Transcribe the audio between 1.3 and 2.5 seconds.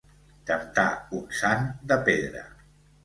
sant de pedra.